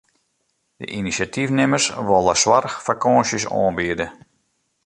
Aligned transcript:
De 0.77 0.85
inisjatyfnimmers 0.99 1.85
wolle 2.07 2.35
soarchfakânsjes 2.43 3.45
oanbiede. 3.59 4.05